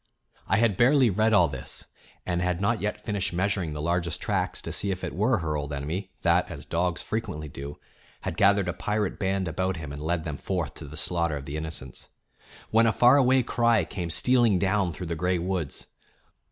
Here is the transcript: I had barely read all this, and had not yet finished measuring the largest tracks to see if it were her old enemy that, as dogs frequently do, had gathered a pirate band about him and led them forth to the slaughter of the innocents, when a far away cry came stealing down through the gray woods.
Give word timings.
I 0.47 0.57
had 0.57 0.77
barely 0.77 1.11
read 1.11 1.31
all 1.31 1.47
this, 1.47 1.85
and 2.25 2.41
had 2.41 2.59
not 2.59 2.81
yet 2.81 3.05
finished 3.05 3.33
measuring 3.33 3.73
the 3.73 3.81
largest 3.83 4.19
tracks 4.19 4.59
to 4.63 4.73
see 4.73 4.89
if 4.89 5.03
it 5.03 5.13
were 5.13 5.37
her 5.37 5.55
old 5.55 5.71
enemy 5.71 6.09
that, 6.23 6.49
as 6.49 6.65
dogs 6.65 7.03
frequently 7.03 7.47
do, 7.47 7.77
had 8.21 8.35
gathered 8.35 8.67
a 8.67 8.73
pirate 8.73 9.19
band 9.19 9.47
about 9.47 9.77
him 9.77 9.91
and 9.93 10.01
led 10.01 10.23
them 10.23 10.37
forth 10.37 10.73
to 10.73 10.85
the 10.85 10.97
slaughter 10.97 11.37
of 11.37 11.45
the 11.45 11.55
innocents, 11.55 12.07
when 12.71 12.87
a 12.87 12.91
far 12.91 13.15
away 13.17 13.43
cry 13.43 13.85
came 13.85 14.09
stealing 14.09 14.57
down 14.57 14.91
through 14.91 15.05
the 15.05 15.13
gray 15.15 15.37
woods. 15.37 15.85